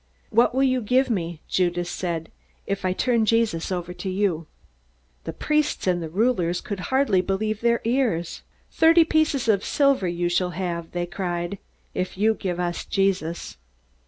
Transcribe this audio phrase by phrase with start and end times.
[0.31, 2.31] "What will you give me," Judas said,
[2.65, 4.47] "if I turn Jesus over to you?"
[5.25, 8.41] The priests and rulers could hardly believe their ears.
[8.71, 11.59] "Thirty pieces of silver you shall have," they cried,
[11.93, 13.57] "if you give us Jesus!"